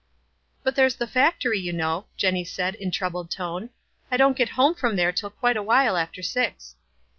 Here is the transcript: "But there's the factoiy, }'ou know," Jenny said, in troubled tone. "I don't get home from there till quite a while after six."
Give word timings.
"But 0.63 0.73
there's 0.75 0.95
the 0.95 1.05
factoiy, 1.05 1.67
}'ou 1.67 1.71
know," 1.73 2.07
Jenny 2.17 2.43
said, 2.43 2.73
in 2.73 2.89
troubled 2.89 3.29
tone. 3.29 3.69
"I 4.09 4.17
don't 4.17 4.35
get 4.35 4.49
home 4.57 4.73
from 4.73 4.95
there 4.95 5.11
till 5.11 5.29
quite 5.29 5.57
a 5.57 5.61
while 5.61 5.95
after 5.95 6.23
six." 6.23 6.75